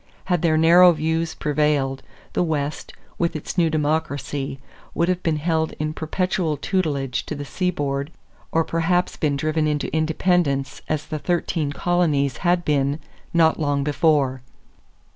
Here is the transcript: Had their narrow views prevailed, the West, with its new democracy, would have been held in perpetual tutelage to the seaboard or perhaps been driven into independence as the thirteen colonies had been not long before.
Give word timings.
Had 0.25 0.41
their 0.41 0.57
narrow 0.57 0.91
views 0.93 1.35
prevailed, 1.35 2.01
the 2.33 2.41
West, 2.41 2.91
with 3.19 3.35
its 3.35 3.55
new 3.55 3.69
democracy, 3.69 4.59
would 4.95 5.07
have 5.09 5.21
been 5.21 5.35
held 5.35 5.73
in 5.73 5.93
perpetual 5.93 6.57
tutelage 6.57 7.23
to 7.27 7.35
the 7.35 7.45
seaboard 7.45 8.09
or 8.51 8.63
perhaps 8.63 9.15
been 9.15 9.37
driven 9.37 9.67
into 9.67 9.95
independence 9.95 10.81
as 10.89 11.05
the 11.05 11.19
thirteen 11.19 11.71
colonies 11.71 12.37
had 12.37 12.65
been 12.65 12.97
not 13.31 13.59
long 13.59 13.83
before. 13.83 14.41